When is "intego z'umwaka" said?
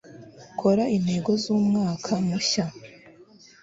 0.97-2.11